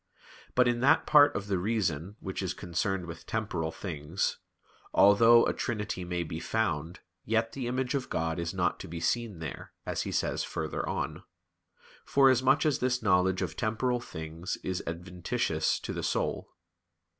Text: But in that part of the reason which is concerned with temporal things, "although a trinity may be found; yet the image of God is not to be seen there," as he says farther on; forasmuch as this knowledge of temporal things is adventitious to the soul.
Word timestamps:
But 0.55 0.67
in 0.67 0.79
that 0.79 1.05
part 1.05 1.35
of 1.35 1.45
the 1.45 1.59
reason 1.59 2.15
which 2.21 2.41
is 2.41 2.55
concerned 2.55 3.05
with 3.05 3.27
temporal 3.27 3.71
things, 3.71 4.39
"although 4.95 5.45
a 5.45 5.53
trinity 5.53 6.03
may 6.03 6.23
be 6.23 6.39
found; 6.39 7.01
yet 7.23 7.51
the 7.51 7.67
image 7.67 7.93
of 7.93 8.09
God 8.09 8.39
is 8.39 8.51
not 8.51 8.79
to 8.79 8.87
be 8.87 8.99
seen 8.99 9.37
there," 9.37 9.73
as 9.85 10.01
he 10.01 10.11
says 10.11 10.43
farther 10.43 10.89
on; 10.89 11.21
forasmuch 12.03 12.65
as 12.65 12.79
this 12.79 13.03
knowledge 13.03 13.43
of 13.43 13.55
temporal 13.55 13.99
things 13.99 14.57
is 14.63 14.81
adventitious 14.87 15.79
to 15.81 15.93
the 15.93 16.01
soul. 16.01 16.49